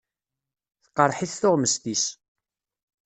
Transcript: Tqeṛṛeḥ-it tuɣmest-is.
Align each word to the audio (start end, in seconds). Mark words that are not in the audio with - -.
Tqeṛṛeḥ-it 0.83 1.37
tuɣmest-is. 1.41 2.05